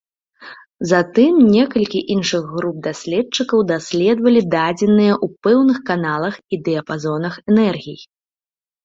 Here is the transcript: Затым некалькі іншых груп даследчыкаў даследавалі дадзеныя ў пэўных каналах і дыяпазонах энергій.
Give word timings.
Затым 0.91 1.33
некалькі 1.55 1.99
іншых 2.13 2.47
груп 2.55 2.77
даследчыкаў 2.87 3.59
даследавалі 3.73 4.41
дадзеныя 4.55 5.11
ў 5.25 5.45
пэўных 5.49 5.77
каналах 5.91 6.33
і 6.55 6.61
дыяпазонах 6.69 7.33
энергій. 7.53 7.97